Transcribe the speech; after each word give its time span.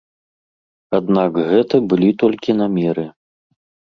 Аднак 0.99 1.37
гэта 1.51 1.75
былі 1.91 2.09
толькі 2.23 2.57
намеры. 2.61 3.05